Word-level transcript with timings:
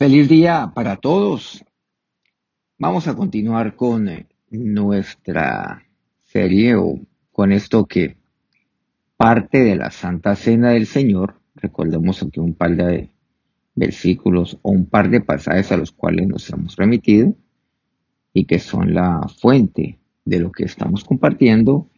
Feliz 0.00 0.28
día 0.28 0.70
para 0.76 0.94
todos. 0.94 1.64
Vamos 2.78 3.08
a 3.08 3.16
continuar 3.16 3.74
con 3.74 4.08
eh, 4.08 4.28
nuestra 4.48 5.82
serie 6.22 6.76
o 6.76 7.00
con 7.32 7.50
esto 7.50 7.84
que 7.86 8.16
parte 9.16 9.58
de 9.58 9.74
la 9.74 9.90
Santa 9.90 10.36
Cena 10.36 10.70
del 10.70 10.86
Señor. 10.86 11.40
Recordemos 11.56 12.22
aquí 12.22 12.38
un 12.38 12.54
par 12.54 12.76
de 12.76 13.10
versículos 13.74 14.56
o 14.62 14.70
un 14.70 14.86
par 14.86 15.10
de 15.10 15.20
pasajes 15.20 15.72
a 15.72 15.76
los 15.76 15.90
cuales 15.90 16.28
nos 16.28 16.48
hemos 16.48 16.76
remitido 16.76 17.34
y 18.32 18.44
que 18.44 18.60
son 18.60 18.94
la 18.94 19.26
fuente 19.40 19.98
de 20.24 20.38
lo 20.38 20.52
que 20.52 20.62
estamos 20.62 21.02
compartiendo 21.02 21.90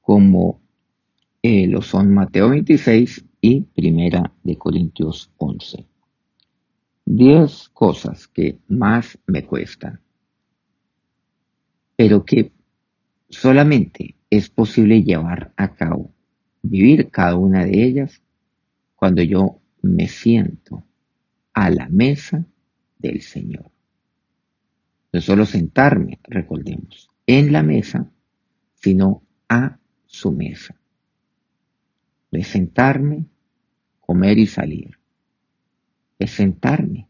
como 0.00 0.60
eh, 1.42 1.66
lo 1.66 1.82
son 1.82 2.14
Mateo 2.14 2.50
26 2.50 3.24
y 3.40 3.62
Primera 3.62 4.32
de 4.44 4.56
Corintios 4.56 5.32
11. 5.38 5.97
Diez 7.10 7.70
cosas 7.70 8.28
que 8.28 8.58
más 8.68 9.18
me 9.26 9.42
cuestan, 9.46 9.98
pero 11.96 12.22
que 12.22 12.52
solamente 13.30 14.16
es 14.28 14.50
posible 14.50 15.02
llevar 15.02 15.54
a 15.56 15.74
cabo, 15.74 16.12
vivir 16.60 17.08
cada 17.08 17.34
una 17.36 17.64
de 17.64 17.82
ellas 17.82 18.22
cuando 18.94 19.22
yo 19.22 19.58
me 19.80 20.06
siento 20.06 20.84
a 21.54 21.70
la 21.70 21.88
mesa 21.88 22.44
del 22.98 23.22
Señor. 23.22 23.70
No 25.10 25.22
solo 25.22 25.46
sentarme, 25.46 26.20
recordemos, 26.24 27.08
en 27.26 27.52
la 27.52 27.62
mesa, 27.62 28.12
sino 28.74 29.22
a 29.48 29.78
su 30.04 30.30
mesa. 30.30 30.78
De 32.30 32.44
sentarme, 32.44 33.24
comer 33.98 34.38
y 34.38 34.46
salir 34.46 34.97
es 36.18 36.30
sentarme, 36.32 37.08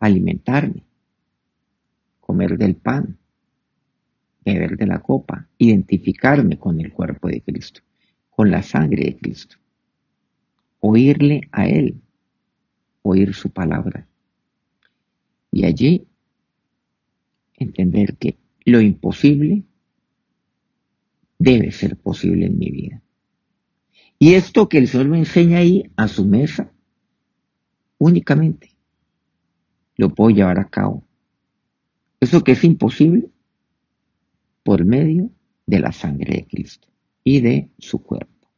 alimentarme, 0.00 0.84
comer 2.20 2.58
del 2.58 2.76
pan, 2.76 3.18
beber 4.44 4.76
de 4.76 4.86
la 4.86 5.00
copa, 5.00 5.48
identificarme 5.58 6.58
con 6.58 6.80
el 6.80 6.92
cuerpo 6.92 7.28
de 7.28 7.40
Cristo, 7.40 7.80
con 8.30 8.50
la 8.50 8.62
sangre 8.62 9.04
de 9.04 9.16
Cristo, 9.16 9.56
oírle 10.80 11.48
a 11.52 11.66
Él, 11.66 12.00
oír 13.02 13.34
su 13.34 13.50
palabra. 13.50 14.06
Y 15.50 15.64
allí 15.64 16.06
entender 17.56 18.16
que 18.16 18.36
lo 18.64 18.80
imposible 18.80 19.62
debe 21.38 21.70
ser 21.70 21.96
posible 21.96 22.46
en 22.46 22.58
mi 22.58 22.70
vida. 22.70 23.02
Y 24.18 24.34
esto 24.34 24.68
que 24.68 24.78
el 24.78 24.88
Señor 24.88 25.08
me 25.08 25.18
enseña 25.18 25.58
ahí 25.58 25.90
a 25.96 26.08
su 26.08 26.26
mesa, 26.26 26.73
únicamente 27.98 28.70
lo 29.96 30.10
puedo 30.10 30.30
llevar 30.30 30.58
a 30.58 30.68
cabo. 30.68 31.04
Eso 32.20 32.42
que 32.42 32.52
es 32.52 32.64
imposible 32.64 33.28
por 34.62 34.84
medio 34.84 35.30
de 35.66 35.80
la 35.80 35.92
sangre 35.92 36.36
de 36.36 36.46
Cristo 36.46 36.88
y 37.22 37.40
de 37.40 37.70
su 37.78 38.02
cuerpo. 38.02 38.48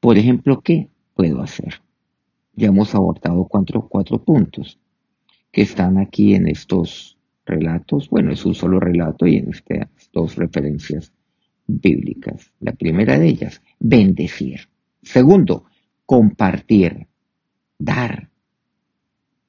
Por 0.00 0.18
ejemplo, 0.18 0.60
¿qué 0.60 0.90
puedo 1.14 1.40
hacer? 1.40 1.80
Ya 2.54 2.68
hemos 2.68 2.94
abordado 2.94 3.46
cuatro, 3.46 3.88
cuatro 3.88 4.22
puntos 4.22 4.78
que 5.50 5.62
están 5.62 5.98
aquí 5.98 6.34
en 6.34 6.48
estos 6.48 7.16
relatos. 7.46 8.10
Bueno, 8.10 8.32
es 8.32 8.44
un 8.44 8.54
solo 8.54 8.80
relato 8.80 9.26
y 9.26 9.36
en 9.36 9.50
estas 9.50 9.88
dos 10.12 10.36
referencias 10.36 11.12
bíblicas. 11.66 12.52
La 12.60 12.72
primera 12.72 13.18
de 13.18 13.28
ellas, 13.28 13.62
bendecir. 13.78 14.68
Segundo, 15.02 15.64
compartir 16.06 17.08
dar. 17.84 18.30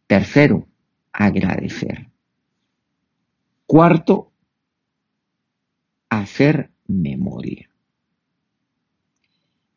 Tercero, 0.07 0.67
agradecer. 1.11 2.09
Cuarto, 3.65 4.31
hacer 6.09 6.69
memoria. 6.87 7.69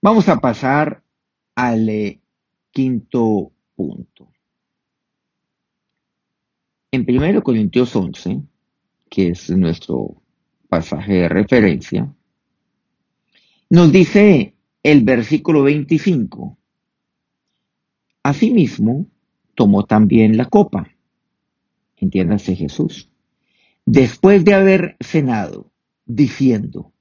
Vamos 0.03 0.29
a 0.29 0.39
pasar 0.39 1.03
al 1.55 1.89
eh, 1.89 2.21
quinto 2.71 3.53
punto. 3.75 4.31
En 6.91 7.05
1 7.09 7.43
Corintios 7.43 7.95
11, 7.95 8.43
que 9.09 9.29
es 9.31 9.51
nuestro 9.51 10.23
pasaje 10.69 11.15
de 11.15 11.29
referencia, 11.29 12.15
nos 13.71 13.93
dice 13.93 14.55
el 14.83 15.03
versículo 15.03 15.63
25, 15.63 16.58
Asimismo, 18.23 19.07
tomó 19.55 19.85
también 19.85 20.37
la 20.37 20.47
copa, 20.47 20.89
entiéndase 21.97 22.55
Jesús, 22.55 23.11
después 23.85 24.45
de 24.45 24.55
haber 24.55 24.97
cenado, 25.01 25.71
diciendo, 26.05 26.93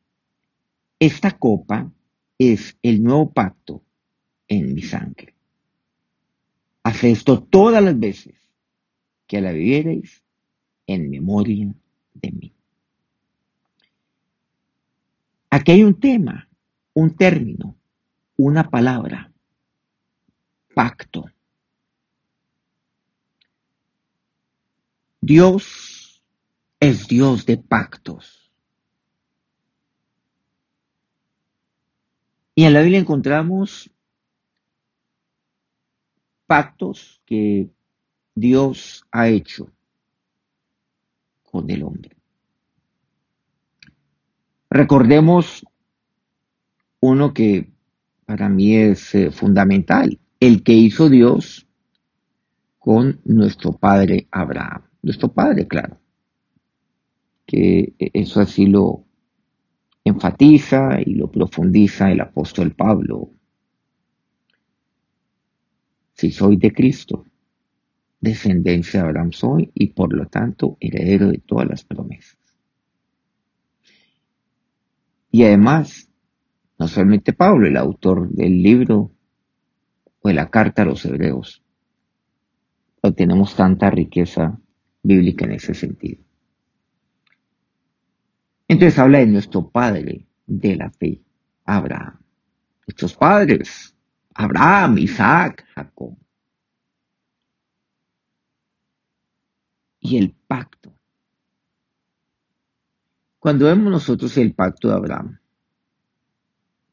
esta 0.99 1.37
copa 1.37 1.91
es 2.37 2.77
el 2.81 3.03
nuevo 3.03 3.31
pacto 3.31 3.83
en 4.47 4.73
mi 4.73 4.81
sangre. 4.81 5.35
Hace 6.83 7.11
esto 7.11 7.43
todas 7.43 7.83
las 7.83 7.99
veces 7.99 8.35
que 9.27 9.41
la 9.41 9.51
vivierais 9.51 10.23
en 10.87 11.09
memoria 11.09 11.73
de 12.13 12.31
mí. 12.31 12.53
Aquí 15.49 15.71
hay 15.71 15.83
un 15.83 15.99
tema, 15.99 16.49
un 16.93 17.15
término, 17.15 17.75
una 18.37 18.69
palabra 18.69 19.31
pacto. 20.77 21.25
Dios 25.19 26.23
es 26.79 27.07
Dios 27.07 27.47
de 27.47 27.57
pactos. 27.57 28.51
Y 32.53 32.65
en 32.65 32.73
la 32.73 32.81
Biblia 32.81 32.99
encontramos 32.99 33.89
pactos 36.45 37.23
que 37.25 37.71
Dios 38.35 39.03
ha 39.11 39.29
hecho 39.29 39.71
con 41.41 41.71
el 41.71 41.81
hombre. 41.81 42.15
Recordemos 44.69 45.65
uno 46.99 47.33
que 47.33 47.71
para 48.27 48.47
mí 48.47 48.75
es 48.75 49.15
eh, 49.15 49.31
fundamental 49.31 50.19
el 50.39 50.63
que 50.63 50.73
hizo 50.73 51.09
Dios 51.09 51.67
con 52.77 53.19
nuestro 53.25 53.73
padre 53.73 54.27
Abraham. 54.31 54.83
Nuestro 55.01 55.31
padre, 55.31 55.67
claro. 55.67 55.99
Que 57.45 57.93
eso 57.97 58.41
así 58.41 58.65
lo 58.65 59.05
enfatiza 60.03 61.01
y 61.05 61.15
lo 61.15 61.29
profundiza 61.29 62.11
el 62.11 62.21
apóstol 62.21 62.71
Pablo. 62.71 63.31
Si 66.13 66.31
soy 66.31 66.57
de 66.57 66.71
Cristo, 66.71 67.25
descendencia 68.19 69.01
de 69.01 69.07
Abraham 69.07 69.31
soy 69.31 69.71
y 69.73 69.87
por 69.87 70.13
lo 70.13 70.25
tanto 70.27 70.77
heredero 70.79 71.29
de 71.29 71.39
todas 71.39 71.67
las 71.67 71.83
promesas. 71.83 72.37
Y 75.29 75.43
además, 75.43 76.09
no 76.79 76.87
solamente 76.87 77.33
Pablo, 77.33 77.67
el 77.67 77.77
autor 77.77 78.29
del 78.29 78.63
libro 78.63 79.11
de 80.23 80.33
la 80.33 80.49
carta 80.49 80.81
a 80.81 80.85
los 80.85 81.05
hebreos. 81.05 81.63
No 83.01 83.13
tenemos 83.13 83.55
tanta 83.55 83.89
riqueza 83.89 84.59
bíblica 85.03 85.45
en 85.45 85.53
ese 85.53 85.73
sentido. 85.73 86.23
Entonces 88.67 88.99
habla 88.99 89.19
de 89.19 89.27
nuestro 89.27 89.69
padre 89.69 90.27
de 90.45 90.75
la 90.75 90.91
fe, 90.91 91.21
Abraham. 91.65 92.19
Nuestros 92.85 93.15
padres, 93.15 93.95
Abraham, 94.33 94.97
Isaac, 94.97 95.65
Jacob. 95.73 96.17
Y 99.99 100.17
el 100.17 100.33
pacto. 100.47 100.93
Cuando 103.39 103.65
vemos 103.65 103.91
nosotros 103.91 104.37
el 104.37 104.53
pacto 104.53 104.89
de 104.89 104.95
Abraham, 104.95 105.39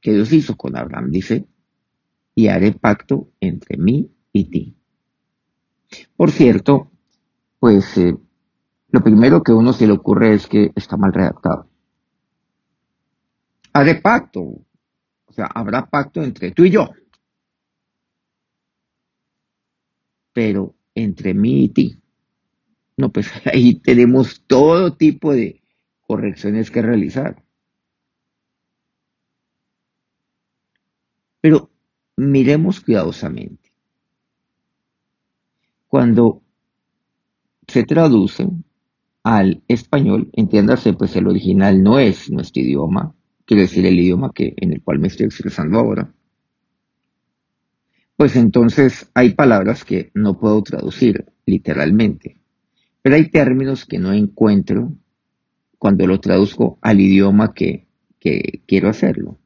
que 0.00 0.12
Dios 0.12 0.32
hizo 0.32 0.56
con 0.56 0.76
Abraham, 0.76 1.10
dice, 1.10 1.46
y 2.34 2.48
haré 2.48 2.72
pacto 2.72 3.30
entre 3.40 3.76
mí 3.76 4.10
y 4.32 4.44
ti. 4.50 4.76
Por 6.16 6.30
cierto, 6.30 6.90
pues 7.58 7.96
eh, 7.98 8.16
lo 8.88 9.02
primero 9.02 9.42
que 9.42 9.52
a 9.52 9.56
uno 9.56 9.72
se 9.72 9.86
le 9.86 9.92
ocurre 9.92 10.34
es 10.34 10.46
que 10.46 10.72
está 10.74 10.96
mal 10.96 11.12
redactado. 11.12 11.68
Haré 13.72 13.96
pacto, 13.96 14.40
o 14.40 15.32
sea, 15.32 15.46
habrá 15.46 15.86
pacto 15.86 16.22
entre 16.22 16.52
tú 16.52 16.64
y 16.64 16.70
yo. 16.70 16.90
Pero 20.32 20.74
entre 20.94 21.34
mí 21.34 21.64
y 21.64 21.68
ti. 21.68 22.00
No, 22.96 23.10
pues 23.10 23.30
ahí 23.52 23.74
tenemos 23.80 24.42
todo 24.46 24.96
tipo 24.96 25.32
de 25.32 25.62
correcciones 26.06 26.70
que 26.70 26.82
realizar. 26.82 27.42
Pero 31.40 31.73
miremos 32.16 32.80
cuidadosamente. 32.80 33.64
cuando 35.94 36.42
se 37.68 37.84
traduce 37.84 38.48
al 39.22 39.62
español, 39.68 40.28
entiéndase, 40.32 40.92
pues 40.94 41.14
el 41.14 41.28
original 41.28 41.84
no 41.84 42.00
es 42.00 42.32
nuestro 42.32 42.62
idioma, 42.62 43.14
quiere 43.44 43.62
decir 43.62 43.86
el 43.86 44.00
idioma 44.00 44.32
que, 44.34 44.54
en 44.56 44.72
el 44.72 44.82
cual 44.82 44.98
me 44.98 45.06
estoy 45.06 45.26
expresando 45.26 45.78
ahora, 45.78 46.12
pues 48.16 48.34
entonces 48.34 49.08
hay 49.14 49.34
palabras 49.34 49.84
que 49.84 50.10
no 50.14 50.36
puedo 50.36 50.60
traducir 50.64 51.26
literalmente, 51.46 52.40
pero 53.00 53.14
hay 53.14 53.30
términos 53.30 53.84
que 53.86 54.00
no 54.00 54.12
encuentro 54.12 54.92
cuando 55.78 56.08
lo 56.08 56.18
traduzco 56.18 56.76
al 56.82 57.00
idioma 57.00 57.54
que, 57.54 57.86
que 58.18 58.64
quiero 58.66 58.88
hacerlo. 58.88 59.38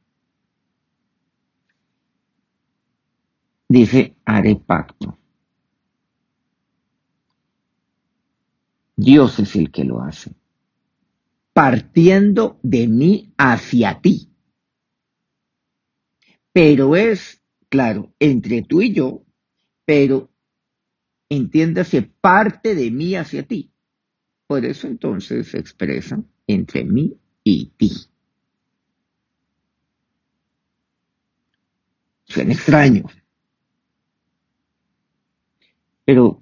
Dice, 3.68 4.16
haré 4.24 4.56
pacto. 4.56 5.18
Dios 8.96 9.38
es 9.38 9.54
el 9.56 9.70
que 9.70 9.84
lo 9.84 10.02
hace. 10.02 10.34
Partiendo 11.52 12.58
de 12.62 12.88
mí 12.88 13.32
hacia 13.36 14.00
ti. 14.00 14.32
Pero 16.52 16.96
es, 16.96 17.42
claro, 17.68 18.12
entre 18.18 18.62
tú 18.62 18.80
y 18.80 18.92
yo, 18.92 19.22
pero 19.84 20.30
entiéndase 21.28 22.02
parte 22.02 22.74
de 22.74 22.90
mí 22.90 23.14
hacia 23.14 23.42
ti. 23.42 23.70
Por 24.46 24.64
eso 24.64 24.86
entonces 24.86 25.48
se 25.48 25.58
expresa 25.58 26.22
entre 26.46 26.84
mí 26.84 27.16
y 27.44 27.66
ti. 27.76 27.92
Suena 32.24 32.52
extraño. 32.52 33.04
Pero 36.08 36.40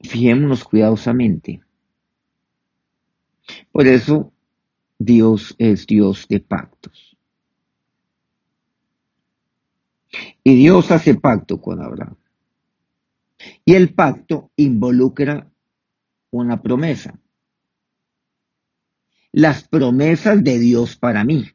Fijémonos 0.00 0.64
cuidadosamente. 0.64 1.60
Por 3.72 3.86
eso 3.86 4.32
Dios 4.98 5.54
es 5.58 5.86
Dios 5.86 6.26
de 6.28 6.40
pactos. 6.40 7.16
Y 10.42 10.56
Dios 10.56 10.90
hace 10.90 11.14
pacto 11.14 11.60
con 11.60 11.82
Abraham. 11.82 12.16
Y 13.64 13.74
el 13.74 13.92
pacto 13.92 14.50
involucra 14.56 15.50
una 16.30 16.62
promesa. 16.62 17.18
Las 19.32 19.68
promesas 19.68 20.42
de 20.42 20.58
Dios 20.58 20.96
para 20.96 21.24
mí. 21.24 21.50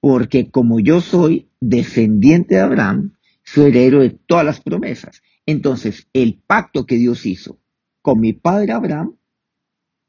Porque 0.00 0.50
como 0.50 0.80
yo 0.80 1.00
soy 1.00 1.48
descendiente 1.60 2.56
de 2.56 2.62
Abraham, 2.62 3.14
soy 3.44 3.70
heredero 3.70 4.00
de 4.00 4.10
todas 4.10 4.44
las 4.44 4.60
promesas. 4.60 5.22
Entonces, 5.46 6.08
el 6.12 6.40
pacto 6.46 6.86
que 6.86 6.96
Dios 6.96 7.26
hizo 7.26 7.58
con 8.02 8.20
mi 8.20 8.32
padre 8.32 8.72
Abraham 8.72 9.16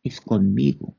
es 0.03 0.21
conmigo, 0.21 0.95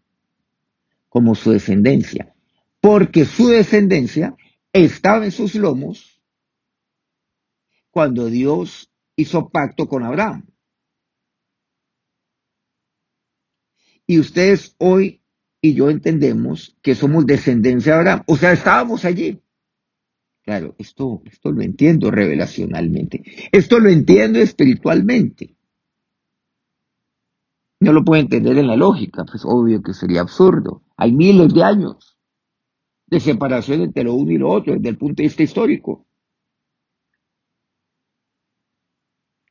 como 1.08 1.34
su 1.34 1.50
descendencia, 1.50 2.34
porque 2.80 3.24
su 3.24 3.48
descendencia 3.48 4.36
estaba 4.72 5.24
en 5.24 5.32
sus 5.32 5.54
lomos 5.54 6.22
cuando 7.90 8.26
Dios 8.26 8.90
hizo 9.16 9.50
pacto 9.50 9.86
con 9.86 10.02
Abraham. 10.02 10.46
Y 14.06 14.18
ustedes 14.18 14.74
hoy 14.78 15.22
y 15.60 15.74
yo 15.74 15.90
entendemos 15.90 16.76
que 16.82 16.94
somos 16.94 17.24
descendencia 17.24 17.92
de 17.92 17.98
Abraham, 18.00 18.24
o 18.26 18.36
sea, 18.36 18.52
estábamos 18.52 19.04
allí. 19.04 19.40
Claro, 20.42 20.74
esto, 20.78 21.22
esto 21.24 21.52
lo 21.52 21.62
entiendo 21.62 22.10
revelacionalmente. 22.10 23.22
Esto 23.52 23.78
lo 23.78 23.88
entiendo 23.88 24.40
espiritualmente. 24.40 25.54
No 27.80 27.92
lo 27.92 28.04
puedo 28.04 28.20
entender 28.20 28.58
en 28.58 28.66
la 28.66 28.76
lógica, 28.76 29.24
pues 29.24 29.44
obvio 29.44 29.82
que 29.82 29.94
sería 29.94 30.20
absurdo. 30.20 30.82
Hay 30.96 31.12
miles 31.12 31.54
de 31.54 31.62
años 31.62 32.18
de 33.06 33.20
separación 33.20 33.82
entre 33.82 34.04
lo 34.04 34.14
uno 34.14 34.32
y 34.32 34.38
lo 34.38 34.50
otro 34.50 34.74
desde 34.74 34.88
el 34.88 34.98
punto 34.98 35.22
de 35.22 35.28
vista 35.28 35.42
histórico. 35.42 36.06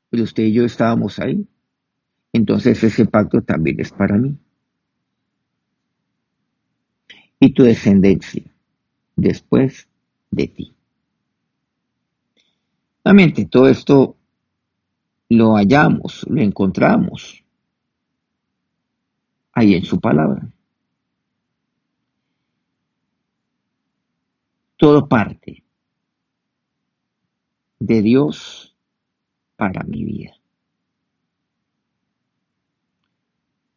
Pero 0.09 0.23
usted 0.23 0.43
y 0.43 0.53
yo 0.53 0.65
estábamos 0.65 1.19
ahí. 1.19 1.47
Entonces 2.33 2.83
ese 2.83 3.05
pacto 3.05 3.41
también 3.41 3.79
es 3.79 3.91
para 3.91 4.17
mí. 4.17 4.38
Y 7.39 7.53
tu 7.53 7.63
descendencia 7.63 8.43
después 9.15 9.88
de 10.31 10.47
ti. 10.47 10.75
Nuevamente, 13.03 13.45
todo 13.45 13.68
esto 13.68 14.15
lo 15.30 15.56
hallamos, 15.56 16.25
lo 16.30 16.42
encontramos 16.42 17.44
ahí 19.53 19.74
en 19.74 19.83
su 19.83 20.00
palabra. 20.00 20.48
Todo 24.77 25.07
parte 25.07 25.63
de 27.80 28.01
Dios 28.01 28.75
para 29.56 29.83
mi 29.83 30.03
vida. 30.03 30.33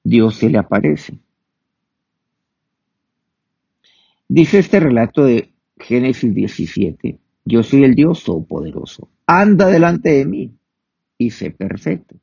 Dios 0.03 0.37
se 0.37 0.51
le 0.51 0.59
aparece. 0.59 1.19
Dice 4.29 4.59
este 4.59 4.81
relato 4.81 5.25
de 5.25 5.55
Génesis 5.79 6.35
17, 6.35 7.19
yo 7.47 7.63
soy 7.63 7.85
el 7.85 7.95
Dios 7.95 8.25
Todopoderoso 8.25 9.14
anda 9.27 9.67
delante 9.69 10.11
de 10.11 10.27
mí 10.27 10.55
y 11.19 11.31
sé 11.31 11.51
perfecto. 11.51 12.17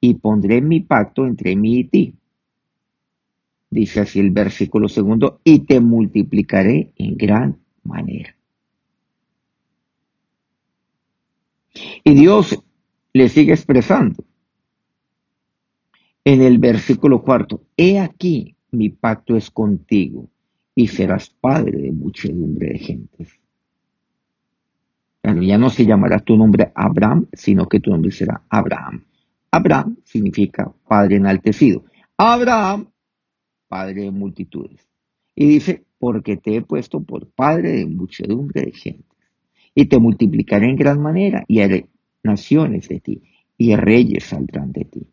Y 0.00 0.14
pondré 0.14 0.60
mi 0.60 0.80
pacto 0.80 1.26
entre 1.26 1.56
mí 1.56 1.78
y 1.78 1.84
ti. 1.84 2.14
Dice 3.70 4.00
así 4.00 4.20
el 4.20 4.30
versículo 4.30 4.88
segundo, 4.88 5.40
y 5.42 5.60
te 5.60 5.80
multiplicaré 5.80 6.92
en 6.96 7.16
gran 7.16 7.58
manera. 7.82 8.36
Y 12.04 12.14
Dios 12.14 12.62
le 13.12 13.28
sigue 13.28 13.52
expresando 13.52 14.24
en 16.24 16.40
el 16.40 16.58
versículo 16.58 17.22
cuarto, 17.22 17.62
he 17.76 17.98
aquí 17.98 18.56
mi 18.70 18.88
pacto 18.88 19.36
es 19.36 19.50
contigo 19.50 20.30
y 20.74 20.88
serás 20.88 21.30
padre 21.30 21.78
de 21.78 21.92
muchedumbre 21.92 22.70
de 22.70 22.78
gentes 22.78 23.43
ya 25.24 25.58
no 25.58 25.70
se 25.70 25.86
llamará 25.86 26.18
tu 26.18 26.36
nombre 26.36 26.70
Abraham, 26.74 27.26
sino 27.32 27.66
que 27.66 27.80
tu 27.80 27.90
nombre 27.90 28.10
será 28.10 28.42
Abraham. 28.48 29.04
Abraham 29.50 29.96
significa 30.04 30.70
padre 30.86 31.16
enaltecido. 31.16 31.84
Abraham, 32.18 32.88
padre 33.68 34.02
de 34.02 34.10
multitudes. 34.10 34.86
Y 35.34 35.46
dice, 35.46 35.84
porque 35.98 36.36
te 36.36 36.56
he 36.56 36.62
puesto 36.62 37.02
por 37.02 37.26
padre 37.30 37.72
de 37.72 37.86
muchedumbre 37.86 38.62
de 38.62 38.72
gente. 38.72 39.04
Y 39.74 39.86
te 39.86 39.98
multiplicaré 39.98 40.68
en 40.68 40.76
gran 40.76 41.00
manera 41.00 41.44
y 41.48 41.60
haré 41.60 41.88
naciones 42.22 42.88
de 42.88 43.00
ti 43.00 43.22
y 43.56 43.74
reyes 43.76 44.24
saldrán 44.24 44.72
de 44.72 44.84
ti. 44.84 45.06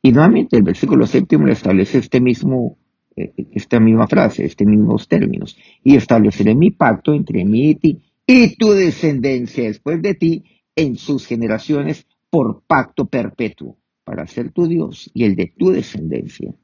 Y 0.00 0.12
nuevamente 0.12 0.56
el 0.56 0.62
versículo 0.62 1.06
séptimo 1.06 1.48
establece 1.48 1.98
este 1.98 2.20
mismo, 2.20 2.78
eh, 3.16 3.32
esta 3.52 3.80
misma 3.80 4.06
frase, 4.06 4.44
estos 4.44 4.66
mismos 4.66 5.08
términos. 5.08 5.58
Y 5.82 5.96
estableceré 5.96 6.54
mi 6.54 6.70
pacto 6.70 7.12
entre 7.12 7.44
mí 7.44 7.70
y 7.70 7.74
ti 7.74 8.02
y 8.26 8.56
tu 8.56 8.70
descendencia 8.72 9.64
después 9.64 10.00
de 10.02 10.14
ti 10.14 10.44
en 10.76 10.96
sus 10.96 11.26
generaciones 11.26 12.06
por 12.30 12.62
pacto 12.62 13.06
perpetuo, 13.06 13.76
para 14.04 14.26
ser 14.26 14.50
tu 14.50 14.66
Dios 14.66 15.10
y 15.14 15.24
el 15.24 15.36
de 15.36 15.52
tu 15.56 15.70
descendencia 15.70 16.54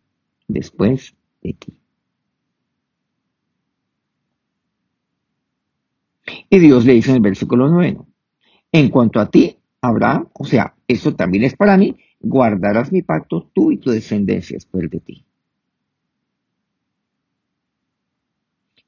después 0.49 1.15
de 1.43 1.53
ti. 1.55 1.77
Y 6.49 6.59
Dios 6.59 6.85
le 6.85 6.95
dice 6.95 7.11
en 7.11 7.17
el 7.17 7.23
versículo 7.23 7.69
9, 7.69 7.99
en 8.73 8.89
cuanto 8.89 9.21
a 9.21 9.31
ti, 9.31 9.57
Abraham, 9.81 10.29
o 10.33 10.45
sea, 10.45 10.75
eso 10.87 11.15
también 11.15 11.45
es 11.45 11.57
para 11.57 11.77
mí, 11.77 11.97
guardarás 12.21 12.93
mi 12.93 13.03
pacto 13.03 13.51
tú 13.53 13.73
y 13.73 13.79
tu 13.79 13.91
descendencia 13.91 14.55
después 14.55 14.91
de 14.91 15.01
ti. 15.01 15.25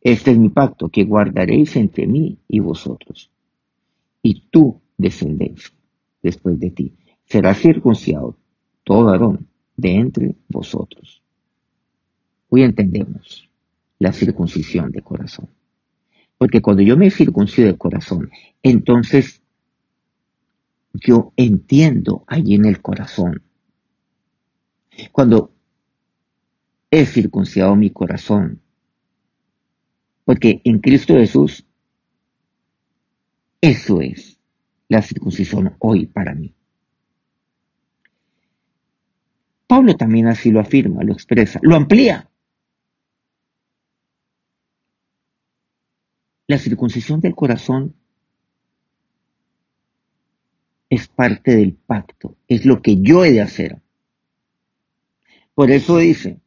Este 0.03 0.33
es 0.33 0.39
mi 0.39 0.49
pacto 0.49 0.89
que 0.89 1.05
guardaréis 1.05 1.77
entre 1.77 2.07
mí 2.07 2.39
y 2.49 2.59
vosotros. 2.59 3.31
Y 4.23 4.49
tu 4.51 4.81
descendencia, 4.97 5.71
después 6.23 6.59
de 6.59 6.71
ti, 6.71 6.95
será 7.25 7.55
circuncidado 7.55 8.37
todo 8.85 9.05
varón 9.05 9.49
de 9.77 9.95
entre 9.95 10.35
vosotros. 10.49 11.23
Hoy 12.49 12.63
entendemos 12.63 13.49
la 13.99 14.13
circuncisión 14.13 14.91
de 14.91 15.03
corazón. 15.03 15.49
Porque 16.37 16.61
cuando 16.61 16.83
yo 16.83 16.97
me 16.97 17.11
circuncido 17.11 17.69
de 17.69 17.79
corazón, 17.79 18.31
entonces 18.63 19.41
yo 20.95 21.33
entiendo 21.37 22.25
allí 22.27 22.57
en 22.57 22.65
el 22.65 22.83
corazón. 22.83 23.43
Cuando 25.13 25.53
he 26.91 27.07
circuncidado 27.07 27.77
mi 27.77 27.91
corazón, 27.91 28.62
porque 30.25 30.61
en 30.65 30.79
Cristo 30.79 31.15
Jesús, 31.15 31.67
eso 33.61 34.01
es 34.01 34.39
la 34.89 35.03
circuncisión 35.03 35.75
hoy 35.79 36.07
para 36.07 36.35
mí. 36.35 36.55
Pablo 39.67 39.97
también 39.97 40.27
así 40.27 40.51
lo 40.51 40.61
afirma, 40.61 41.03
lo 41.03 41.13
expresa, 41.13 41.59
lo 41.63 41.77
amplía. 41.77 42.29
La 46.47 46.59
circuncisión 46.59 47.21
del 47.21 47.35
corazón 47.35 47.95
es 50.91 51.09
parte 51.09 51.57
del 51.57 51.73
pacto, 51.73 52.37
es 52.49 52.67
lo 52.67 52.83
que 52.83 53.01
yo 53.01 53.25
he 53.25 53.33
de 53.33 53.41
hacer. 53.41 53.81
Por 55.55 55.71
eso 55.71 55.97
dice, 55.97 56.41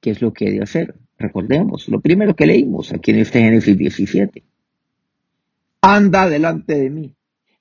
¿qué 0.00 0.10
es 0.10 0.20
lo 0.20 0.34
que 0.34 0.48
he 0.48 0.52
de 0.52 0.62
hacer? 0.62 0.94
Recordemos, 1.18 1.88
lo 1.88 2.00
primero 2.00 2.34
que 2.34 2.46
leímos 2.46 2.92
aquí 2.92 3.10
en 3.12 3.20
este 3.20 3.40
Génesis 3.40 3.76
17. 3.76 4.44
Anda 5.80 6.28
delante 6.28 6.74
de 6.74 6.90
mí, 6.90 7.14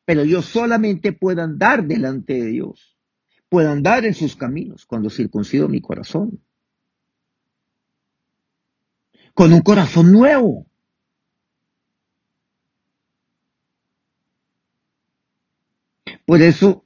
pero 0.03 0.23
yo 0.25 0.41
solamente 0.41 1.13
puedo 1.13 1.41
andar 1.41 1.85
delante 1.85 2.33
de 2.33 2.47
Dios, 2.47 2.97
puedo 3.49 3.69
andar 3.71 4.05
en 4.05 4.13
sus 4.13 4.35
caminos 4.35 4.85
cuando 4.85 5.09
circuncido 5.09 5.69
mi 5.69 5.79
corazón. 5.79 6.41
Con 9.33 9.53
un 9.53 9.61
corazón 9.61 10.11
nuevo, 10.11 10.65
Por 16.25 16.41
eso, 16.41 16.83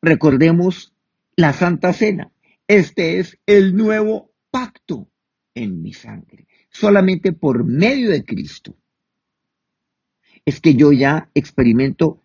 recordemos 0.00 0.94
la 1.36 1.52
Santa 1.52 1.92
Cena. 1.92 2.32
Este 2.66 3.18
es 3.18 3.38
el 3.46 3.76
nuevo 3.76 4.30
pacto 4.56 5.10
en 5.54 5.82
mi 5.82 5.92
sangre. 5.92 6.48
Solamente 6.70 7.34
por 7.34 7.62
medio 7.62 8.08
de 8.08 8.24
Cristo 8.24 8.74
es 10.46 10.62
que 10.62 10.74
yo 10.74 10.92
ya 10.92 11.30
experimento 11.34 12.22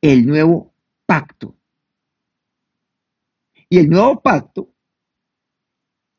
el 0.00 0.26
nuevo 0.26 0.74
pacto. 1.06 1.56
Y 3.68 3.78
el 3.78 3.88
nuevo 3.88 4.20
pacto 4.20 4.72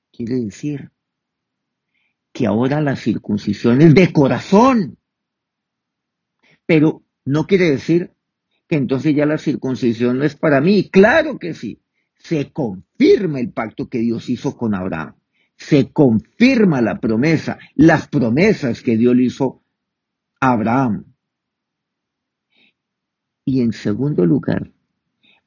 quiere 0.10 0.36
decir 0.36 0.90
que 2.32 2.48
ahora 2.48 2.80
la 2.80 2.96
circuncisión 2.96 3.82
es 3.82 3.94
de 3.94 4.14
corazón. 4.14 4.98
Pero 6.66 7.04
no 7.26 7.46
quiere 7.46 7.72
decir 7.72 8.14
que 8.70 8.78
entonces 8.78 9.14
ya 9.14 9.26
la 9.26 9.38
circuncisión 9.38 10.20
no 10.20 10.24
es 10.24 10.38
para 10.38 10.62
mí. 10.62 10.90
Claro 10.90 11.38
que 11.40 11.54
sí. 11.54 11.82
Se 12.28 12.52
confirma 12.52 13.40
el 13.40 13.54
pacto 13.54 13.88
que 13.88 14.00
Dios 14.00 14.30
hizo 14.30 14.58
con 14.58 14.76
Abraham. 14.76 15.16
Se 15.56 15.94
confirma 15.94 16.82
la 16.82 17.00
promesa, 17.00 17.58
las 17.76 18.10
promesas 18.10 18.82
que 18.82 18.98
Dios 18.98 19.16
le 19.16 19.24
hizo 19.24 19.64
a 20.42 20.52
Abraham. 20.52 21.06
Y 23.46 23.62
en 23.62 23.72
segundo 23.72 24.26
lugar, 24.26 24.74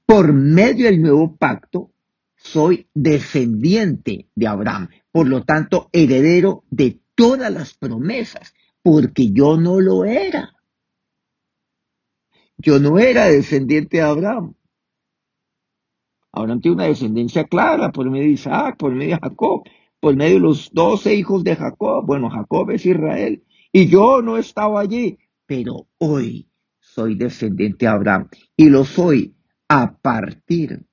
por 0.06 0.32
medio 0.32 0.87
del 0.87 1.02
nuevo 1.02 1.37
pacto, 1.37 1.92
soy 2.37 2.88
descendiente 2.94 4.30
de 4.34 4.46
Abraham. 4.46 4.88
Por 5.12 5.28
lo 5.28 5.44
tanto, 5.44 5.90
heredero 5.92 6.64
de 6.70 6.99
todas 7.14 7.52
las 7.52 7.75
promesas, 7.75 8.54
porque 8.82 9.32
yo 9.32 9.58
no 9.58 9.80
lo 9.80 10.06
era. 10.06 10.56
Yo 12.56 12.78
no 12.78 12.99
era 12.99 13.26
descendiente 13.26 13.99
de 13.99 14.02
Abraham. 14.02 14.54
Abraham 16.32 16.60
tiene 16.60 16.76
una 16.76 16.84
descendencia 16.84 17.44
clara 17.44 17.90
por 17.90 18.08
medio 18.08 18.26
de 18.26 18.32
Isaac, 18.32 18.76
por 18.78 18.94
medio 18.94 19.16
de 19.16 19.20
Jacob, 19.20 19.62
por 19.99 20.16
medio 20.16 20.34
de 20.34 20.40
los 20.40 20.70
doce 20.72 21.14
hijos 21.14 21.42
de 21.44 21.56
Jacob. 21.56 22.04
Bueno, 22.06 22.30
Jacob 22.30 22.70
es 22.70 22.87
Israel. 22.87 23.42
Y 23.72 23.88
yo 23.88 24.22
no 24.22 24.37
estaba 24.37 24.80
allí, 24.80 25.18
pero 25.46 25.88
hoy 25.99 26.49
soy 26.78 27.14
descendiente 27.16 27.87
de 27.87 27.92
Abraham. 27.92 28.28
Y 28.56 28.68
lo 28.68 28.84
soy 28.84 29.34
a 29.68 29.96
partir 29.96 30.84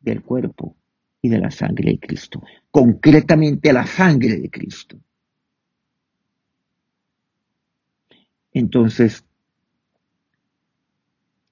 del 0.00 0.22
cuerpo 0.22 0.76
y 1.20 1.28
de 1.28 1.38
la 1.38 1.50
sangre 1.50 1.92
de 1.92 1.98
Cristo. 1.98 2.42
Concretamente 2.70 3.72
la 3.72 3.86
sangre 3.86 4.36
de 4.36 4.50
Cristo. 4.50 4.98
Entonces, 8.52 9.24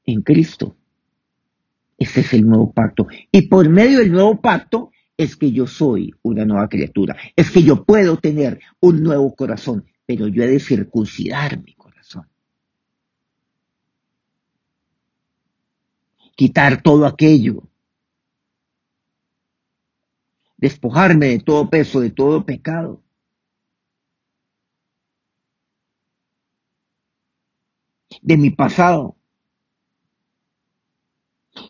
en 0.04 0.22
Cristo. 0.22 0.76
Ese 2.00 2.20
es 2.20 2.32
el 2.32 2.48
nuevo 2.48 2.72
pacto. 2.72 3.06
Y 3.30 3.42
por 3.42 3.68
medio 3.68 3.98
del 3.98 4.10
nuevo 4.10 4.40
pacto 4.40 4.90
es 5.18 5.36
que 5.36 5.52
yo 5.52 5.66
soy 5.66 6.14
una 6.22 6.46
nueva 6.46 6.66
criatura. 6.66 7.14
Es 7.36 7.50
que 7.50 7.62
yo 7.62 7.84
puedo 7.84 8.16
tener 8.16 8.58
un 8.80 9.02
nuevo 9.02 9.34
corazón, 9.34 9.84
pero 10.06 10.26
yo 10.26 10.42
he 10.42 10.46
de 10.46 10.60
circuncidar 10.60 11.62
mi 11.62 11.74
corazón. 11.74 12.26
Quitar 16.34 16.82
todo 16.82 17.04
aquello. 17.04 17.68
Despojarme 20.56 21.26
de 21.26 21.40
todo 21.40 21.68
peso, 21.68 22.00
de 22.00 22.10
todo 22.10 22.46
pecado. 22.46 23.02
De 28.22 28.38
mi 28.38 28.48
pasado 28.48 29.19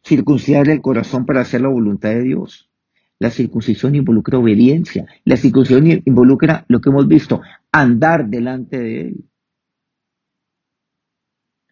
circuncidar 0.05 0.69
el 0.69 0.81
corazón 0.81 1.27
para 1.27 1.41
hacer 1.41 1.61
la 1.61 1.69
voluntad 1.69 2.11
de 2.11 2.23
Dios. 2.23 2.71
La 3.19 3.31
circuncisión 3.31 3.95
involucra 3.95 4.39
obediencia. 4.39 5.07
La 5.25 5.37
circuncisión 5.37 5.87
involucra 6.05 6.65
lo 6.69 6.81
que 6.81 6.89
hemos 6.89 7.07
visto, 7.07 7.43
andar 7.71 8.29
delante 8.29 8.79
de 8.79 9.01
Él. 9.03 9.25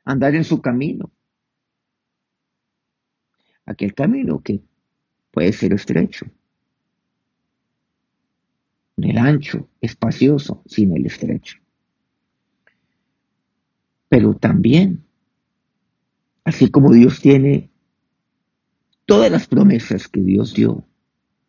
Andar 0.04 0.34
en 0.34 0.44
su 0.44 0.60
camino. 0.60 1.10
Aquel 3.64 3.94
camino 3.94 4.40
que 4.42 4.62
puede 5.30 5.52
ser 5.52 5.72
estrecho. 5.72 6.26
El 8.96 9.16
ancho, 9.16 9.68
espacioso, 9.80 10.62
sin 10.66 10.96
el 10.96 11.06
estrecho. 11.06 11.58
Pero 14.08 14.34
también, 14.34 15.04
así 16.44 16.70
como 16.70 16.92
Dios 16.92 17.20
tiene 17.20 17.70
todas 19.08 19.30
las 19.30 19.46
promesas 19.46 20.06
que 20.06 20.20
Dios 20.20 20.52
dio 20.52 20.84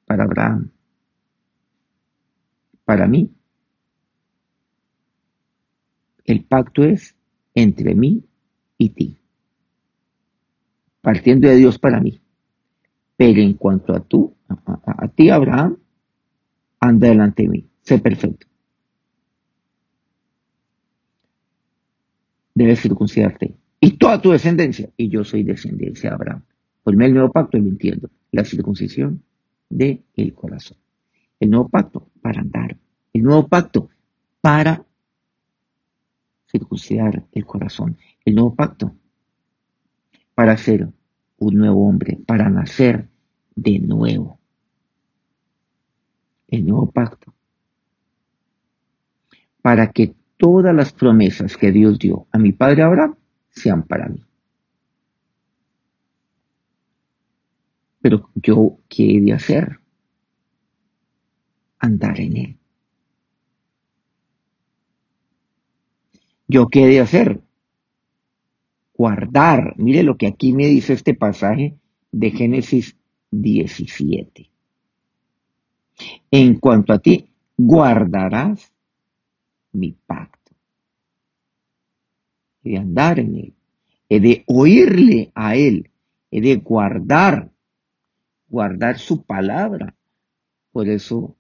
para 0.06 0.24
Abraham, 0.24 0.72
para 2.86 3.06
mí. 3.06 3.30
El 6.24 6.46
pacto 6.46 6.86
es 6.86 7.18
entre 7.54 7.96
mí 7.96 8.24
y 8.78 8.89
ti, 8.92 9.18
partiendo 11.01 11.50
de 11.50 11.58
Dios 11.58 11.78
para 11.78 12.00
mí. 12.00 12.22
Pero 13.18 13.42
en 13.42 13.56
cuanto 13.56 13.94
a 13.94 14.00
tú, 14.00 14.34
a, 14.48 15.10
ti 15.10 15.30
Abraham, 15.30 15.80
anda 16.80 17.10
delante 17.10 17.44
de 17.44 17.50
mí, 17.50 17.70
sé 17.82 18.00
perfecto. 18.00 18.48
Debes 22.56 22.80
circuncidarte. 22.80 23.54
Y 23.82 23.98
toda 23.98 24.22
tu 24.22 24.32
descendencia, 24.32 24.89
y 24.96 25.10
yo 25.10 25.25
soy 25.25 25.44
descendencia 25.44 26.10
de 26.10 26.16
Abraham. 26.16 26.44
Por 26.89 27.03
el 27.03 27.13
nuevo 27.13 27.31
pacto, 27.31 27.60
lo 27.60 27.65
entiendo, 27.69 28.10
la 28.31 28.43
circuncisión 28.43 29.22
del 29.69 30.01
el 30.15 30.34
corazón. 30.34 30.75
El 31.39 31.51
nuevo 31.51 31.69
pacto 31.69 32.10
para 32.19 32.41
andar. 32.41 32.77
El 33.13 33.22
nuevo 33.22 33.48
pacto 33.48 33.91
para 34.41 34.84
circuncidar 36.50 37.27
el 37.31 37.46
corazón. 37.46 37.96
El 38.25 38.34
nuevo 38.34 38.55
pacto 38.55 38.91
para 40.34 40.58
ser 40.58 40.89
un 41.38 41.55
nuevo 41.60 41.88
hombre, 41.88 42.17
para 42.25 42.50
nacer 42.50 43.08
de 43.53 43.77
nuevo. 43.77 44.39
El 46.48 46.65
nuevo 46.65 46.89
pacto 46.89 47.36
para 49.62 49.91
que 49.91 50.15
todas 50.38 50.74
las 50.74 50.91
promesas 50.91 51.55
que 51.55 51.72
Dios 51.72 52.00
dio 52.00 52.25
a 52.31 52.39
mi 52.39 52.51
padre 52.51 52.81
Abraham 52.81 53.13
sean 53.51 53.84
para 53.84 54.10
mí. 54.10 54.24
Pero 58.01 58.29
yo, 58.36 58.77
¿qué 58.88 59.18
he 59.18 59.22
de 59.22 59.34
hacer? 59.34 59.79
Andar 61.79 62.20
en 62.20 62.38
él. 62.38 62.58
¿Yo 66.48 66.68
qué 66.68 66.84
he 66.84 66.88
de 66.88 67.00
hacer? 67.01 67.41
Guardar. 68.94 69.75
Mire 69.77 70.03
lo 70.03 70.18
que 70.18 70.27
aquí 70.27 70.53
me 70.53 70.68
dice 70.68 70.94
este 70.94 71.13
pasaje 71.13 71.77
de 72.12 72.32
Génesis 72.32 72.98
17. 73.32 74.50
En 76.32 76.60
cuanto 76.60 76.94
a 76.94 77.00
ti, 77.00 77.29
guardarás 77.58 78.74
mi 79.74 79.91
pacto. 79.91 80.53
He 82.63 82.72
de 82.72 82.77
andar 82.77 83.20
en 83.20 83.36
él. 83.36 83.53
He 84.10 84.20
de 84.20 84.44
oírle 84.48 85.32
a 85.36 85.56
él. 85.56 85.91
He 86.32 86.41
de 86.41 86.56
guardar 86.56 87.51
guardar 88.50 89.00
su 89.00 89.24
palabra. 89.24 89.96
Por 90.72 90.88
eso 90.89 91.38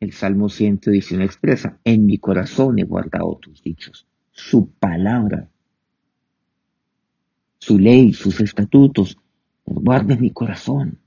el 0.00 0.12
Salmo 0.12 0.48
119 0.48 1.24
expresa, 1.24 1.78
en 1.84 2.06
mi 2.06 2.18
corazón 2.18 2.78
he 2.78 2.84
guardado 2.84 3.38
tus 3.40 3.62
dichos. 3.62 4.06
su 4.36 4.68
palabra, 4.72 5.48
su 7.58 7.78
ley, 7.78 8.12
sus 8.12 8.40
estatutos, 8.40 9.16
los 9.64 9.82
guarde 9.82 10.14
en 10.14 10.20
mi 10.20 10.30
corazón. 10.30 10.98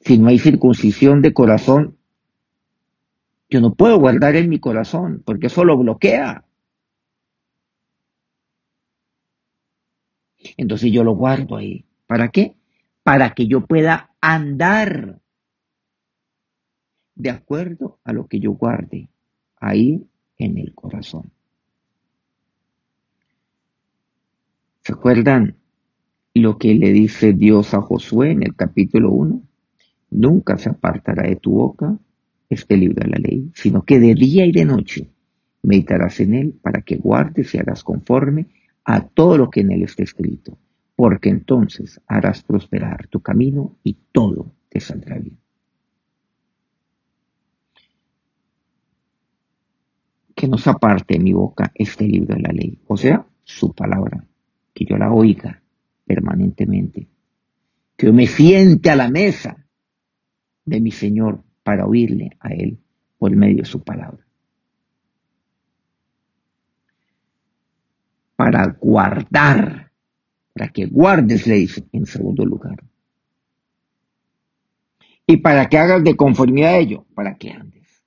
Si 0.00 0.18
no 0.18 0.28
hay 0.28 0.40
circuncisión 0.40 1.22
de 1.22 1.32
corazón, 1.32 1.96
yo 3.48 3.60
no 3.60 3.74
puedo 3.74 3.98
guardar 3.98 4.34
en 4.34 4.48
mi 4.48 4.58
corazón, 4.58 5.22
porque 5.24 5.46
eso 5.46 5.64
lo 5.64 5.78
bloquea. 5.78 6.44
Entonces 10.56 10.92
yo 10.92 11.04
lo 11.04 11.14
guardo 11.14 11.56
ahí. 11.56 11.84
¿Para 12.06 12.30
qué? 12.30 12.56
Para 13.08 13.32
que 13.32 13.46
yo 13.46 13.64
pueda 13.64 14.10
andar 14.20 15.18
de 17.14 17.30
acuerdo 17.30 18.00
a 18.04 18.12
lo 18.12 18.26
que 18.26 18.38
yo 18.38 18.52
guarde 18.52 19.08
ahí 19.56 20.06
en 20.36 20.58
el 20.58 20.74
corazón. 20.74 21.32
¿Se 24.82 24.92
acuerdan 24.92 25.56
lo 26.34 26.58
que 26.58 26.74
le 26.74 26.92
dice 26.92 27.32
Dios 27.32 27.72
a 27.72 27.80
Josué 27.80 28.32
en 28.32 28.42
el 28.42 28.54
capítulo 28.54 29.10
1? 29.10 29.42
Nunca 30.10 30.58
se 30.58 30.68
apartará 30.68 31.26
de 31.26 31.36
tu 31.36 31.52
boca 31.52 31.98
este 32.50 32.76
libro 32.76 33.02
de 33.02 33.10
la 33.10 33.18
ley, 33.18 33.50
sino 33.54 33.86
que 33.86 34.00
de 34.00 34.14
día 34.14 34.44
y 34.44 34.52
de 34.52 34.66
noche 34.66 35.08
meditarás 35.62 36.20
en 36.20 36.34
él 36.34 36.52
para 36.60 36.82
que 36.82 36.96
guardes 36.96 37.54
y 37.54 37.58
hagas 37.58 37.82
conforme 37.82 38.48
a 38.84 39.00
todo 39.08 39.38
lo 39.38 39.48
que 39.48 39.60
en 39.60 39.72
él 39.72 39.84
está 39.84 40.02
escrito, 40.02 40.58
porque 40.98 41.28
entonces 41.28 42.00
harás 42.08 42.42
prosperar 42.42 43.06
tu 43.06 43.20
camino 43.20 43.78
y 43.84 43.96
todo 44.10 44.50
te 44.68 44.80
saldrá 44.80 45.16
bien. 45.16 45.38
Que 50.34 50.48
no 50.48 50.58
se 50.58 50.70
aparte 50.70 51.14
de 51.14 51.20
mi 51.20 51.32
boca 51.32 51.70
este 51.72 52.04
libro 52.04 52.34
de 52.34 52.42
la 52.42 52.52
ley, 52.52 52.80
o 52.88 52.96
sea, 52.96 53.24
su 53.44 53.72
palabra, 53.74 54.26
que 54.74 54.86
yo 54.86 54.96
la 54.96 55.12
oiga 55.12 55.62
permanentemente, 56.04 57.06
que 57.96 58.06
yo 58.06 58.12
me 58.12 58.26
siente 58.26 58.90
a 58.90 58.96
la 58.96 59.08
mesa 59.08 59.68
de 60.64 60.80
mi 60.80 60.90
Señor 60.90 61.44
para 61.62 61.86
oírle 61.86 62.36
a 62.40 62.48
Él 62.48 62.80
por 63.18 63.30
medio 63.36 63.58
de 63.58 63.66
su 63.66 63.84
palabra. 63.84 64.26
Para 68.34 68.76
guardar, 68.80 69.87
para 70.52 70.70
que 70.70 70.86
guardes, 70.86 71.46
le 71.46 71.54
dice 71.54 71.86
en 71.92 72.06
segundo 72.06 72.44
lugar. 72.44 72.82
Y 75.26 75.36
para 75.38 75.68
que 75.68 75.78
hagas 75.78 76.02
de 76.02 76.16
conformidad 76.16 76.70
a 76.70 76.78
ello, 76.78 77.04
para 77.14 77.36
que 77.36 77.50
andes. 77.50 78.02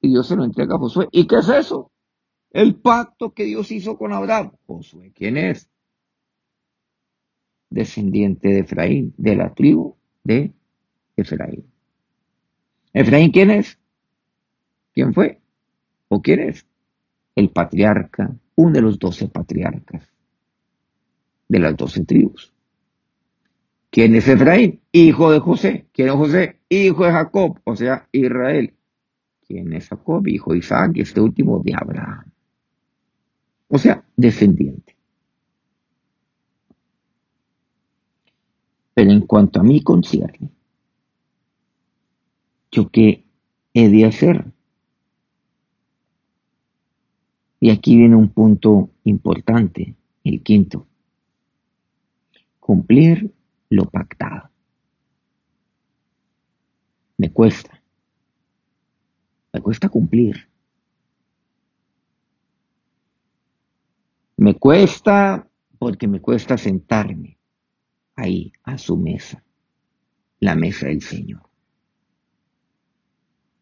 Y 0.00 0.08
Dios 0.08 0.26
se 0.28 0.36
lo 0.36 0.44
entrega 0.44 0.76
a 0.76 0.78
Josué. 0.78 1.08
¿Y 1.10 1.26
qué 1.26 1.36
es 1.36 1.48
eso? 1.48 1.90
El 2.50 2.76
pacto 2.76 3.32
que 3.34 3.44
Dios 3.44 3.72
hizo 3.72 3.96
con 3.96 4.12
Abraham. 4.12 4.52
Josué, 4.66 5.12
¿quién 5.14 5.36
es? 5.36 5.68
Descendiente 7.70 8.48
de 8.50 8.60
Efraín, 8.60 9.14
de 9.16 9.34
la 9.34 9.52
tribu 9.52 9.96
de 10.22 10.52
Efraín. 11.16 11.64
¿Efraín 12.92 13.32
quién 13.32 13.50
es? 13.50 13.78
¿Quién 14.92 15.12
fue? 15.12 15.40
¿O 16.08 16.22
quién 16.22 16.40
es? 16.40 16.66
El 17.34 17.50
patriarca, 17.50 18.34
uno 18.56 18.72
de 18.72 18.82
los 18.82 18.98
doce 18.98 19.28
patriarcas 19.28 20.08
de 21.48 21.58
las 21.58 21.76
doce 21.76 22.04
tribus. 22.04 22.52
¿Quién 23.90 24.14
es 24.14 24.26
Efraín? 24.28 24.80
Hijo 24.92 25.30
de 25.30 25.38
José. 25.38 25.86
¿Quién 25.92 26.08
es 26.08 26.14
José? 26.14 26.60
Hijo 26.68 27.04
de 27.04 27.12
Jacob, 27.12 27.60
o 27.64 27.76
sea, 27.76 28.08
Israel. 28.12 28.74
¿Quién 29.46 29.72
es 29.72 29.88
Jacob? 29.88 30.26
Hijo 30.26 30.52
de 30.52 30.58
Isaac 30.58 30.92
y 30.94 31.02
este 31.02 31.20
último 31.20 31.60
de 31.64 31.74
Abraham 31.74 32.34
o 33.74 33.78
sea, 33.78 34.04
descendiente. 34.16 34.96
Pero 38.94 39.10
en 39.10 39.22
cuanto 39.22 39.58
a 39.58 39.64
mí 39.64 39.82
concierne, 39.82 40.50
¿yo 42.70 42.88
qué 42.90 43.24
he 43.72 43.88
de 43.88 44.04
hacer? 44.04 44.44
Y 47.64 47.70
aquí 47.70 47.96
viene 47.96 48.14
un 48.14 48.28
punto 48.28 48.90
importante, 49.04 49.96
el 50.22 50.42
quinto. 50.42 50.86
Cumplir 52.60 53.32
lo 53.70 53.86
pactado. 53.86 54.50
Me 57.16 57.32
cuesta. 57.32 57.82
Me 59.50 59.62
cuesta 59.62 59.88
cumplir. 59.88 60.46
Me 64.36 64.56
cuesta 64.56 65.48
porque 65.78 66.06
me 66.06 66.20
cuesta 66.20 66.58
sentarme 66.58 67.38
ahí 68.14 68.52
a 68.64 68.76
su 68.76 68.98
mesa, 68.98 69.42
la 70.38 70.54
mesa 70.54 70.88
del 70.88 71.00
Señor. 71.00 71.48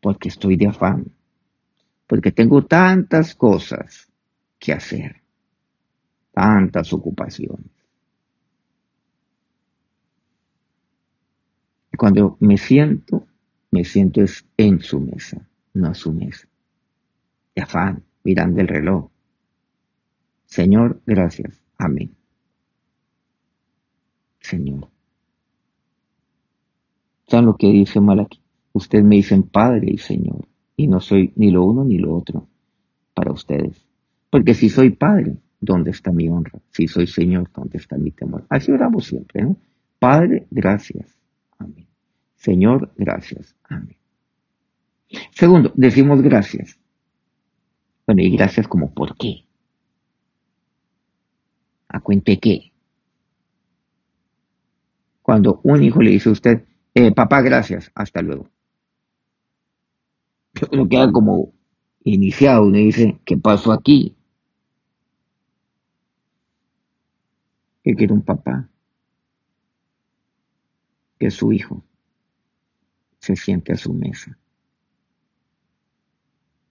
Porque 0.00 0.28
estoy 0.28 0.56
de 0.56 0.66
afán, 0.66 1.12
porque 2.12 2.30
tengo 2.30 2.62
tantas 2.66 3.34
cosas 3.34 4.06
que 4.58 4.74
hacer, 4.74 5.22
tantas 6.30 6.92
ocupaciones. 6.92 7.70
Cuando 11.96 12.36
me 12.40 12.58
siento, 12.58 13.26
me 13.70 13.82
siento 13.86 14.20
es 14.20 14.46
en 14.58 14.80
su 14.80 15.00
mesa, 15.00 15.48
no 15.72 15.88
a 15.88 15.94
su 15.94 16.12
mesa. 16.12 16.46
De 17.54 17.62
afán, 17.62 18.04
mirando 18.24 18.60
el 18.60 18.68
reloj 18.68 19.10
Señor, 20.44 21.00
gracias. 21.06 21.62
Amén. 21.78 22.14
Señor. 24.38 24.86
¿Saben 27.26 27.46
lo 27.46 27.56
que 27.56 27.68
dice 27.68 28.02
Malaquí? 28.02 28.38
Ustedes 28.74 29.02
me 29.02 29.16
dicen 29.16 29.44
Padre 29.44 29.92
y 29.92 29.96
Señor, 29.96 30.46
y 30.82 30.88
no 30.88 31.00
soy 31.00 31.32
ni 31.36 31.50
lo 31.52 31.64
uno 31.64 31.84
ni 31.84 31.98
lo 31.98 32.16
otro 32.16 32.48
para 33.14 33.30
ustedes. 33.30 33.86
Porque 34.30 34.54
si 34.54 34.68
soy 34.68 34.90
Padre, 34.90 35.36
¿dónde 35.60 35.92
está 35.92 36.10
mi 36.10 36.28
honra? 36.28 36.58
Si 36.70 36.88
soy 36.88 37.06
Señor, 37.06 37.50
¿dónde 37.54 37.78
está 37.78 37.96
mi 37.96 38.10
temor? 38.10 38.44
Así 38.48 38.72
oramos 38.72 39.06
siempre, 39.06 39.42
¿no? 39.42 39.56
Padre, 40.00 40.46
gracias. 40.50 41.16
Amén. 41.58 41.86
Señor, 42.34 42.92
gracias. 42.96 43.54
Amén. 43.62 43.96
Segundo, 45.30 45.72
decimos 45.76 46.20
gracias. 46.20 46.78
Bueno, 48.04 48.22
y 48.22 48.30
gracias 48.30 48.66
como 48.66 48.92
por 48.92 49.16
qué. 49.16 49.44
¿A 51.86 52.00
cuente 52.00 52.40
qué? 52.40 52.72
Cuando 55.20 55.60
un 55.62 55.84
hijo 55.84 56.02
le 56.02 56.10
dice 56.10 56.28
a 56.28 56.32
usted, 56.32 56.64
eh, 56.94 57.12
papá, 57.12 57.40
gracias, 57.42 57.92
hasta 57.94 58.20
luego. 58.20 58.48
Uno 60.70 60.88
queda 60.88 61.10
como 61.10 61.52
iniciado, 62.04 62.66
uno 62.66 62.76
dice, 62.76 63.18
¿qué 63.24 63.36
pasó 63.36 63.72
aquí? 63.72 64.16
¿Qué 67.82 67.94
quiere 67.94 68.12
un 68.12 68.22
papá? 68.22 68.68
Que 71.18 71.30
su 71.30 71.52
hijo 71.52 71.82
se 73.18 73.34
siente 73.34 73.72
a 73.72 73.76
su 73.76 73.92
mesa. 73.92 74.38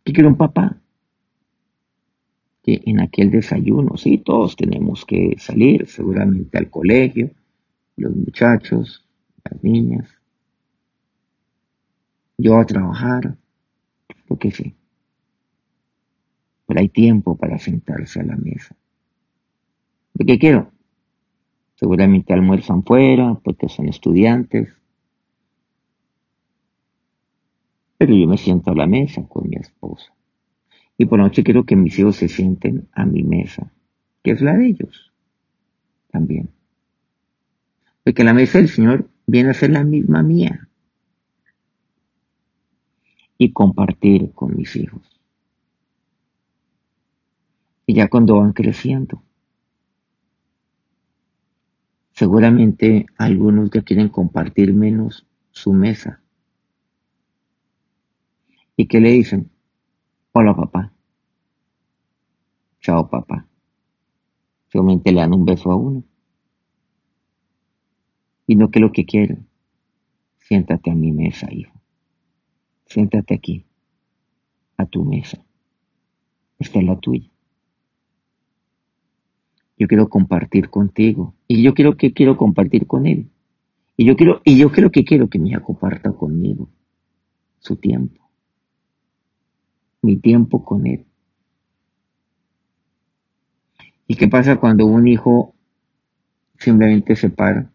¿Qué 0.03 0.13
quiere 0.13 0.29
un 0.29 0.37
papá? 0.37 0.81
que 2.63 2.81
en 2.85 2.99
aquel 2.99 3.31
desayuno, 3.31 3.97
sí, 3.97 4.19
todos 4.19 4.55
tenemos 4.55 5.05
que 5.05 5.35
salir 5.37 5.87
seguramente 5.87 6.57
al 6.57 6.69
colegio, 6.69 7.31
los 7.95 8.15
muchachos, 8.15 9.05
las 9.43 9.63
niñas, 9.63 10.07
yo 12.37 12.57
a 12.57 12.65
trabajar, 12.65 13.37
lo 14.31 14.37
que 14.37 14.51
sí. 14.51 14.73
Pero 16.65 16.79
hay 16.79 16.89
tiempo 16.89 17.35
para 17.35 17.57
sentarse 17.59 18.21
a 18.21 18.23
la 18.23 18.37
mesa. 18.37 18.75
¿De 20.13 20.25
qué 20.25 20.39
quiero? 20.39 20.71
Seguramente 21.75 22.33
almuerzan 22.33 22.83
fuera 22.83 23.35
porque 23.43 23.67
son 23.67 23.89
estudiantes. 23.89 24.69
Pero 27.97 28.15
yo 28.15 28.27
me 28.27 28.37
siento 28.37 28.71
a 28.71 28.75
la 28.75 28.87
mesa 28.87 29.27
con 29.27 29.49
mi 29.49 29.57
esposa. 29.57 30.13
Y 30.97 31.05
por 31.05 31.19
la 31.19 31.25
noche 31.25 31.43
quiero 31.43 31.65
que 31.65 31.75
mis 31.75 31.97
hijos 31.99 32.15
se 32.15 32.29
sienten 32.29 32.87
a 32.93 33.05
mi 33.05 33.23
mesa, 33.23 33.71
que 34.23 34.31
es 34.31 34.41
la 34.41 34.53
de 34.53 34.67
ellos 34.67 35.11
también. 36.09 36.49
Porque 38.03 38.23
la 38.23 38.33
mesa 38.33 38.59
del 38.59 38.69
Señor 38.69 39.09
viene 39.25 39.49
a 39.49 39.53
ser 39.53 39.71
la 39.71 39.83
misma 39.83 40.23
mía. 40.23 40.69
Y 43.43 43.53
compartir 43.53 44.33
con 44.33 44.55
mis 44.55 44.75
hijos. 44.75 45.01
Y 47.87 47.95
ya 47.95 48.07
cuando 48.07 48.37
van 48.37 48.53
creciendo, 48.53 49.23
seguramente 52.11 53.07
algunos 53.17 53.71
ya 53.71 53.81
quieren 53.81 54.09
compartir 54.09 54.75
menos 54.75 55.25
su 55.49 55.73
mesa. 55.73 56.21
¿Y 58.75 58.85
qué 58.85 58.99
le 58.99 59.09
dicen? 59.09 59.49
Hola 60.33 60.55
papá. 60.55 60.93
chao 62.79 63.09
papá. 63.09 63.47
Solamente 64.67 65.11
le 65.11 65.19
dan 65.19 65.33
un 65.33 65.45
beso 65.45 65.71
a 65.71 65.75
uno. 65.75 66.03
Y 68.45 68.55
no 68.55 68.69
que 68.69 68.79
lo 68.79 68.91
que 68.91 69.03
quiero. 69.03 69.37
Siéntate 70.37 70.91
a 70.91 70.93
mi 70.93 71.11
mesa, 71.11 71.51
hijo. 71.51 71.70
Siéntate 72.91 73.33
aquí, 73.33 73.65
a 74.75 74.85
tu 74.85 75.05
mesa. 75.05 75.41
Esta 76.59 76.79
es 76.79 76.85
la 76.85 76.99
tuya. 76.99 77.31
Yo 79.77 79.87
quiero 79.87 80.09
compartir 80.09 80.69
contigo. 80.69 81.33
Y 81.47 81.63
yo 81.63 81.73
quiero 81.73 81.95
que 81.95 82.11
quiero 82.11 82.35
compartir 82.35 82.87
con 82.87 83.07
él. 83.07 83.31
Y 83.95 84.03
yo 84.03 84.17
quiero, 84.17 84.41
y 84.43 84.57
yo 84.57 84.73
creo 84.73 84.91
que 84.91 85.05
quiero 85.05 85.29
que 85.29 85.39
mi 85.39 85.51
hija 85.51 85.61
comparta 85.61 86.11
conmigo 86.11 86.69
su 87.59 87.77
tiempo. 87.77 88.29
Mi 90.01 90.17
tiempo 90.17 90.65
con 90.65 90.85
él. 90.85 91.05
¿Y 94.05 94.15
qué 94.15 94.27
pasa 94.27 94.57
cuando 94.57 94.85
un 94.85 95.07
hijo 95.07 95.55
simplemente 96.59 97.15
se 97.15 97.29
para? 97.29 97.71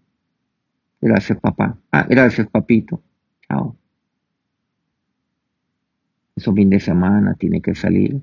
Gracias, 1.00 1.40
papá. 1.40 1.78
Ah, 1.90 2.06
gracias, 2.06 2.46
papito. 2.50 3.02
Chao. 3.48 3.78
Es 6.36 6.46
un 6.46 6.54
fin 6.54 6.68
de 6.70 6.80
semana, 6.80 7.34
tiene 7.34 7.62
que 7.62 7.74
salir. 7.74 8.22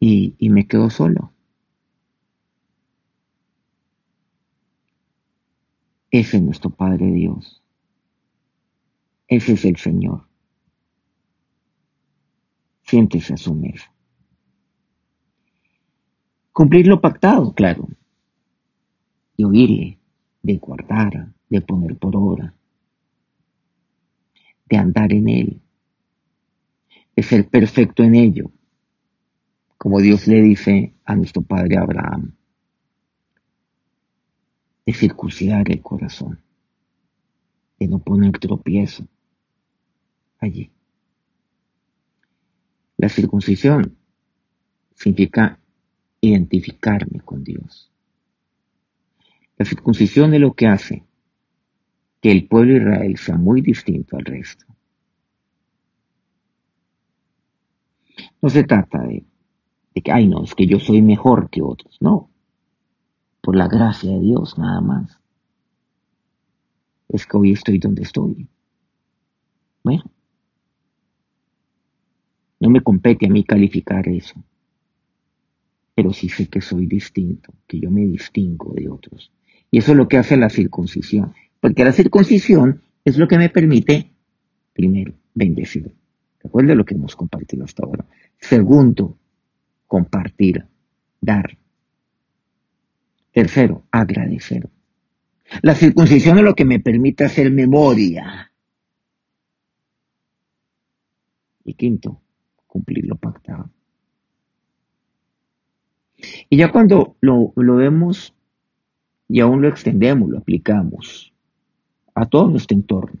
Y, 0.00 0.34
y 0.38 0.50
me 0.50 0.66
quedo 0.66 0.90
solo. 0.90 1.32
Ese 6.10 6.38
es 6.38 6.42
nuestro 6.42 6.70
Padre 6.70 7.06
Dios. 7.12 7.62
Ese 9.28 9.52
es 9.52 9.64
el 9.64 9.76
Señor. 9.76 10.26
Siéntese 12.82 13.34
a 13.34 13.36
su 13.36 13.54
mesa. 13.54 13.92
Cumplir 16.52 16.88
lo 16.88 17.00
pactado, 17.00 17.54
claro. 17.54 17.86
De 19.36 19.44
oírle, 19.44 19.98
de 20.42 20.56
guardar, 20.56 21.28
de 21.48 21.60
poner 21.60 21.96
por 21.96 22.16
obra, 22.16 22.54
de 24.68 24.76
andar 24.76 25.12
en 25.12 25.28
él, 25.28 25.60
de 27.16 27.22
ser 27.22 27.48
perfecto 27.48 28.02
en 28.02 28.14
ello, 28.14 28.50
como 29.76 30.00
Dios 30.00 30.26
le 30.26 30.42
dice 30.42 30.94
a 31.04 31.16
nuestro 31.16 31.42
padre 31.42 31.78
Abraham, 31.78 32.34
de 34.84 34.92
circuncidar 34.92 35.70
el 35.70 35.80
corazón, 35.80 36.40
de 37.78 37.88
no 37.88 37.98
poner 37.98 38.38
tropiezo 38.38 39.06
allí. 40.38 40.70
La 42.96 43.08
circuncisión 43.08 43.96
significa 44.94 45.60
identificarme 46.20 47.20
con 47.20 47.44
Dios. 47.44 47.92
La 49.56 49.64
circuncisión 49.64 50.34
es 50.34 50.40
lo 50.40 50.54
que 50.54 50.66
hace 50.66 51.07
que 52.20 52.32
el 52.32 52.48
pueblo 52.48 52.74
de 52.74 52.80
Israel 52.80 53.18
sea 53.18 53.36
muy 53.36 53.60
distinto 53.60 54.16
al 54.16 54.24
resto. 54.24 54.66
No 58.42 58.48
se 58.48 58.64
trata 58.64 59.02
de, 59.02 59.24
de, 59.94 60.02
que, 60.02 60.12
ay 60.12 60.26
no, 60.26 60.44
es 60.44 60.54
que 60.54 60.66
yo 60.66 60.78
soy 60.78 61.02
mejor 61.02 61.50
que 61.50 61.62
otros, 61.62 61.96
no. 62.00 62.30
Por 63.40 63.56
la 63.56 63.68
gracia 63.68 64.10
de 64.10 64.20
Dios 64.20 64.58
nada 64.58 64.80
más. 64.80 65.20
Es 67.08 67.26
que 67.26 67.36
hoy 67.36 67.52
estoy 67.52 67.78
donde 67.78 68.02
estoy. 68.02 68.48
Bueno, 69.82 70.04
no 72.60 72.70
me 72.70 72.80
compete 72.80 73.26
a 73.26 73.30
mí 73.30 73.44
calificar 73.44 74.08
eso 74.08 74.42
pero 75.98 76.12
sí 76.12 76.28
sé 76.28 76.46
que 76.46 76.60
soy 76.60 76.86
distinto, 76.86 77.52
que 77.66 77.80
yo 77.80 77.90
me 77.90 78.02
distingo 78.02 78.72
de 78.72 78.88
otros. 78.88 79.32
Y 79.68 79.78
eso 79.78 79.90
es 79.90 79.98
lo 79.98 80.06
que 80.06 80.16
hace 80.16 80.36
la 80.36 80.48
circuncisión, 80.48 81.34
porque 81.60 81.84
la 81.84 81.92
circuncisión 81.92 82.82
es 83.04 83.18
lo 83.18 83.26
que 83.26 83.38
me 83.38 83.48
permite, 83.48 84.10
primero, 84.72 85.14
bendecir. 85.34 85.94
Recuerda 86.42 86.74
lo 86.74 86.84
que 86.84 86.94
hemos 86.94 87.16
compartido 87.16 87.64
hasta 87.64 87.84
ahora. 87.84 88.04
Segundo, 88.38 89.18
compartir, 89.86 90.64
dar. 91.20 91.58
Tercero, 93.32 93.84
agradecer. 93.90 94.68
La 95.62 95.74
circuncisión 95.74 96.38
es 96.38 96.44
lo 96.44 96.54
que 96.54 96.64
me 96.64 96.80
permite 96.80 97.24
hacer 97.24 97.50
memoria. 97.50 98.52
Y 101.64 101.74
quinto, 101.74 102.20
cumplir 102.66 103.06
lo 103.06 103.16
pactado. 103.16 103.70
Y 106.48 106.56
ya 106.56 106.70
cuando 106.70 107.16
lo, 107.20 107.52
vemos 107.54 108.34
y 109.28 109.40
aún 109.40 109.62
lo 109.62 109.68
extendemos, 109.68 110.28
lo 110.28 110.38
aplicamos 110.38 111.32
a 112.20 112.26
todo 112.26 112.48
nuestro 112.48 112.76
entorno. 112.76 113.20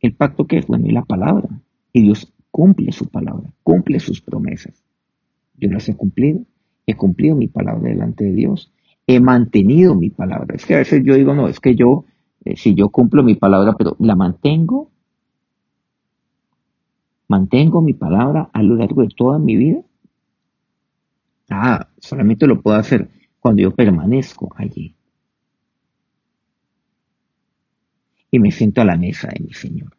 El 0.00 0.14
pacto 0.14 0.46
que 0.46 0.58
es, 0.58 0.66
bueno, 0.66 0.86
y 0.86 0.90
la 0.90 1.04
palabra. 1.04 1.48
Y 1.92 2.02
Dios 2.02 2.32
cumple 2.50 2.92
su 2.92 3.06
palabra, 3.06 3.48
cumple 3.62 4.00
sus 4.00 4.20
promesas. 4.20 4.84
Yo 5.56 5.70
las 5.70 5.88
he 5.88 5.96
cumplido, 5.96 6.40
he 6.86 6.94
cumplido 6.94 7.36
mi 7.36 7.48
palabra 7.48 7.88
delante 7.88 8.24
de 8.24 8.32
Dios, 8.32 8.72
he 9.06 9.20
mantenido 9.20 9.94
mi 9.94 10.10
palabra. 10.10 10.56
Es 10.56 10.66
que 10.66 10.74
a 10.74 10.78
veces 10.78 11.02
yo 11.04 11.14
digo, 11.14 11.34
no, 11.34 11.48
es 11.48 11.60
que 11.60 11.74
yo, 11.74 12.04
eh, 12.44 12.56
si 12.56 12.74
yo 12.74 12.90
cumplo 12.90 13.22
mi 13.22 13.34
palabra, 13.34 13.74
pero 13.76 13.96
la 14.00 14.16
mantengo, 14.16 14.90
mantengo 17.28 17.82
mi 17.82 17.94
palabra 17.94 18.50
a 18.52 18.62
lo 18.62 18.76
largo 18.76 19.02
de 19.02 19.08
toda 19.16 19.38
mi 19.38 19.56
vida. 19.56 19.82
Ah, 21.50 21.88
solamente 21.98 22.46
lo 22.46 22.60
puedo 22.60 22.76
hacer 22.76 23.08
cuando 23.40 23.62
yo 23.62 23.74
permanezco 23.74 24.52
allí. 24.56 24.97
Y 28.30 28.38
me 28.38 28.50
siento 28.50 28.80
a 28.80 28.84
la 28.84 28.96
mesa 28.96 29.28
de 29.28 29.44
mi 29.44 29.52
Señor. 29.52 29.96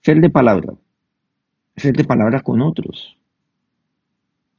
Ser 0.00 0.20
de 0.20 0.30
palabra. 0.30 0.74
Ser 1.76 1.96
de 1.96 2.04
palabra 2.04 2.40
con 2.40 2.60
otros. 2.60 3.16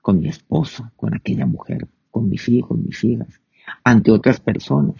Con 0.01 0.19
mi 0.19 0.29
esposa, 0.29 0.91
con 0.95 1.13
aquella 1.13 1.45
mujer, 1.45 1.87
con 2.11 2.29
mis 2.29 2.47
hijos, 2.47 2.77
mis 2.77 3.03
hijas, 3.03 3.41
ante 3.83 4.11
otras 4.11 4.39
personas. 4.39 4.95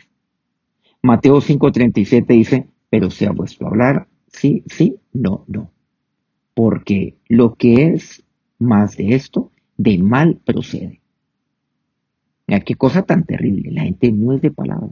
Mateo 1.02 1.42
5:37 1.42 2.26
dice, 2.28 2.70
pero 2.90 3.10
sea 3.10 3.32
vuestro 3.32 3.68
hablar, 3.68 4.08
sí, 4.28 4.64
sí, 4.68 4.98
no, 5.14 5.46
no. 5.48 5.72
Porque 6.54 7.18
lo 7.28 7.56
que 7.56 7.94
es 7.94 8.24
más 8.60 8.98
de 8.98 9.16
esto, 9.16 9.52
de 9.78 9.98
mal 9.98 10.40
procede. 10.46 11.02
Mira, 12.48 12.62
qué 12.62 12.76
cosa 12.76 13.04
tan 13.04 13.24
terrible. 13.24 13.72
La 13.72 13.84
gente 13.84 14.12
no 14.12 14.34
es 14.34 14.42
de 14.42 14.52
palabra. 14.52 14.90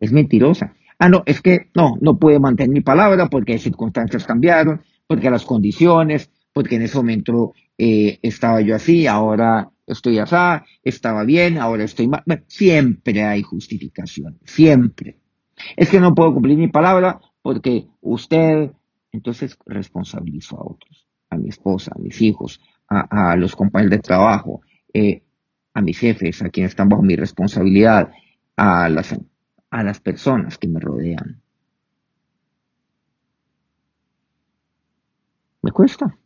Es 0.00 0.12
mentirosa. 0.12 0.74
Ah, 0.98 1.08
no, 1.08 1.22
es 1.26 1.40
que 1.40 1.70
no, 1.74 1.96
no 2.00 2.18
puede 2.18 2.38
mantener 2.38 2.70
mi 2.70 2.80
palabra 2.80 3.28
porque 3.28 3.54
las 3.54 3.62
circunstancias 3.62 4.26
cambiaron, 4.26 4.82
porque 5.06 5.30
las 5.30 5.44
condiciones, 5.44 6.30
porque 6.52 6.76
en 6.76 6.82
ese 6.82 6.96
momento 6.96 7.54
eh, 7.78 8.18
estaba 8.22 8.60
yo 8.60 8.74
así, 8.74 9.06
ahora 9.06 9.70
estoy 9.86 10.18
así, 10.18 10.36
estaba 10.82 11.24
bien, 11.24 11.58
ahora 11.58 11.84
estoy 11.84 12.08
mal. 12.08 12.22
siempre 12.46 13.22
hay 13.22 13.42
justificación, 13.42 14.38
siempre. 14.44 15.18
Es 15.76 15.90
que 15.90 16.00
no 16.00 16.14
puedo 16.14 16.34
cumplir 16.34 16.58
mi 16.58 16.68
palabra 16.68 17.20
porque 17.42 17.86
usted, 18.00 18.70
entonces 19.12 19.56
responsabilizo 19.66 20.56
a 20.56 20.64
otros, 20.64 21.06
a 21.30 21.36
mi 21.36 21.48
esposa, 21.48 21.92
a 21.94 21.98
mis 21.98 22.20
hijos, 22.20 22.60
a, 22.88 23.36
los 23.36 23.54
compañeros 23.54 23.92
de 23.92 23.98
trabajo, 24.00 24.62
eh, 24.92 25.22
a 25.74 25.80
mis 25.80 25.98
jefes, 25.98 26.42
a 26.42 26.50
quienes 26.50 26.72
están 26.72 26.88
bajo 26.88 27.02
mi 27.02 27.16
responsabilidad, 27.16 28.10
a 28.56 28.88
las, 28.88 29.14
a 29.70 29.82
las 29.82 30.00
personas 30.00 30.58
que 30.58 30.68
me 30.68 30.80
rodean. 30.80 31.40
Me 35.62 35.70
cuesta. 35.72 36.16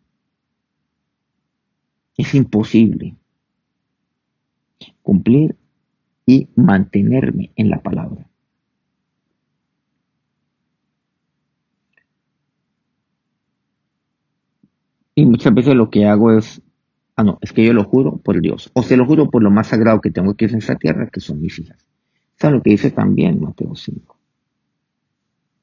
Es 2.17 2.35
imposible 2.35 3.17
cumplir 5.03 5.57
y 6.27 6.49
mantenerme 6.57 7.53
en 7.57 7.71
la 7.71 7.83
palabra. 7.83 8.27
Y 15.15 15.27
muchas 15.27 15.55
veces 15.55 15.75
lo 15.75 15.91
que 15.91 16.07
hago 16.07 16.37
es, 16.37 16.61
ah, 17.17 17.23
no, 17.23 17.39
es 17.41 17.53
que 17.53 17.65
yo 17.65 17.73
lo 17.73 17.85
juro 17.85 18.17
por 18.17 18.41
Dios, 18.41 18.71
o 18.75 18.83
se 18.83 18.97
lo 18.97 19.07
juro 19.07 19.31
por 19.31 19.43
lo 19.43 19.51
más 19.51 19.69
sagrado 19.69 20.01
que 20.01 20.11
tengo 20.11 20.33
aquí 20.33 20.47
en 20.47 20.57
esta 20.57 20.77
tierra, 20.77 21.09
que 21.09 21.21
son 21.21 21.41
mis 21.41 21.59
hijas. 21.59 21.94
Es 22.39 22.51
lo 22.51 22.63
que 22.63 22.71
dice 22.71 22.91
también 22.91 23.41
Mateo 23.41 23.75
5. 23.75 24.17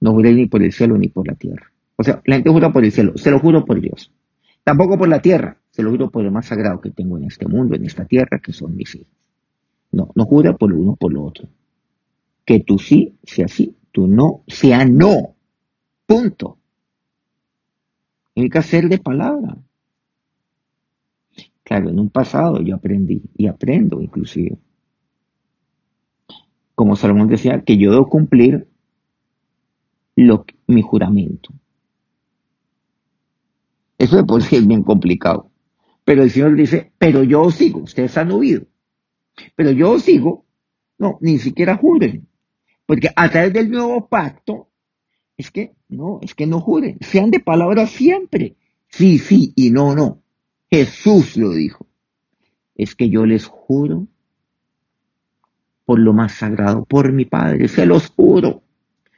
No 0.01 0.13
juré 0.13 0.33
ni 0.33 0.47
por 0.47 0.63
el 0.63 0.71
cielo 0.71 0.97
ni 0.97 1.09
por 1.09 1.27
la 1.27 1.35
tierra. 1.35 1.71
O 1.95 2.03
sea, 2.03 2.21
la 2.25 2.35
gente 2.35 2.49
jura 2.49 2.71
por 2.71 2.83
el 2.83 2.91
cielo, 2.91 3.13
se 3.15 3.29
lo 3.29 3.39
juro 3.39 3.65
por 3.65 3.79
Dios. 3.79 4.11
Tampoco 4.63 4.97
por 4.97 5.07
la 5.07 5.21
tierra, 5.21 5.57
se 5.69 5.83
lo 5.83 5.91
juro 5.91 6.09
por 6.09 6.23
lo 6.23 6.31
más 6.31 6.47
sagrado 6.47 6.81
que 6.81 6.91
tengo 6.91 7.17
en 7.17 7.25
este 7.25 7.47
mundo, 7.47 7.75
en 7.75 7.85
esta 7.85 8.05
tierra, 8.05 8.39
que 8.39 8.53
son 8.53 8.75
mis 8.75 8.95
hijas. 8.95 9.13
No, 9.91 10.09
no 10.15 10.25
jura 10.25 10.55
por 10.55 10.71
lo 10.71 10.79
uno 10.79 10.95
por 10.95 11.11
lo 11.11 11.23
otro. 11.23 11.49
Que 12.45 12.59
tú 12.61 12.79
sí 12.79 13.17
sea 13.23 13.47
sí, 13.47 13.75
tú 13.91 14.07
no 14.07 14.43
sea 14.47 14.85
no. 14.85 15.35
Punto. 16.05 16.57
Significa 18.33 18.61
ser 18.61 18.89
de 18.89 18.97
palabra. 18.97 19.57
Claro, 21.63 21.89
en 21.89 21.99
un 21.99 22.09
pasado 22.09 22.61
yo 22.61 22.75
aprendí 22.75 23.21
y 23.35 23.47
aprendo 23.47 24.01
inclusive. 24.01 24.57
Como 26.81 26.95
Salomón 26.95 27.27
decía, 27.27 27.61
que 27.63 27.77
yo 27.77 27.91
debo 27.91 28.09
cumplir 28.09 28.67
lo, 30.15 30.45
mi 30.65 30.81
juramento. 30.81 31.53
Eso 33.99 34.15
de 34.15 34.23
por 34.23 34.41
sí 34.41 34.55
es 34.55 34.65
bien 34.65 34.81
complicado. 34.81 35.51
Pero 36.03 36.23
el 36.23 36.31
Señor 36.31 36.55
dice, 36.55 36.91
pero 36.97 37.21
yo 37.21 37.51
sigo, 37.51 37.81
ustedes 37.81 38.17
han 38.17 38.31
oído. 38.31 38.63
Pero 39.55 39.69
yo 39.69 39.99
sigo, 39.99 40.47
no, 40.97 41.19
ni 41.21 41.37
siquiera 41.37 41.77
juren. 41.77 42.27
Porque 42.87 43.11
a 43.15 43.29
través 43.29 43.53
del 43.53 43.69
nuevo 43.69 44.07
pacto, 44.07 44.69
es 45.37 45.51
que 45.51 45.75
no, 45.87 46.17
es 46.23 46.33
que 46.33 46.47
no 46.47 46.61
juren, 46.61 46.97
sean 47.01 47.29
de 47.29 47.41
palabra 47.41 47.85
siempre. 47.85 48.55
Sí, 48.87 49.19
sí 49.19 49.53
y 49.55 49.69
no, 49.69 49.93
no. 49.93 50.23
Jesús 50.71 51.37
lo 51.37 51.51
dijo. 51.51 51.85
Es 52.73 52.95
que 52.95 53.07
yo 53.11 53.27
les 53.27 53.45
juro 53.45 54.07
por 55.85 55.99
lo 55.99 56.13
más 56.13 56.33
sagrado, 56.33 56.85
por 56.85 57.11
mi 57.11 57.25
Padre, 57.25 57.67
se 57.67 57.85
los 57.85 58.09
juro. 58.09 58.63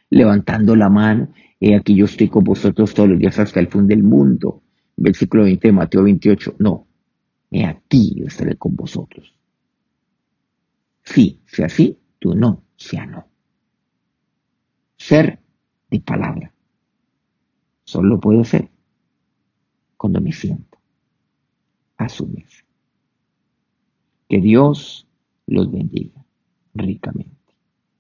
Levantando 0.09 0.75
la 0.75 0.89
mano, 0.89 1.33
he 1.59 1.75
aquí 1.75 1.95
yo 1.95 2.05
estoy 2.05 2.29
con 2.29 2.43
vosotros 2.43 2.93
todos 2.93 3.09
los 3.09 3.19
días 3.19 3.39
hasta 3.39 3.59
el 3.59 3.67
fin 3.67 3.87
del 3.87 4.03
mundo. 4.03 4.61
Versículo 4.95 5.43
20 5.43 5.67
de 5.67 5.71
Mateo 5.71 6.03
28. 6.03 6.55
No, 6.59 6.87
he 7.51 7.65
aquí 7.65 8.15
yo 8.15 8.27
estaré 8.27 8.55
con 8.55 8.75
vosotros. 8.75 9.33
Sí, 11.03 11.41
sea 11.45 11.67
sí, 11.67 11.99
tú 12.19 12.35
no, 12.35 12.63
sea 12.75 13.05
no. 13.05 13.27
Ser 14.97 15.39
de 15.89 15.99
palabra. 15.99 16.53
Solo 17.83 18.19
puedo 18.19 18.43
ser 18.43 18.69
cuando 19.97 20.21
me 20.21 20.31
siento 20.31 20.77
a 21.97 22.07
su. 22.07 22.31
Que 24.29 24.39
Dios 24.39 25.07
los 25.45 25.71
bendiga 25.71 26.22
ricamente. 26.75 27.42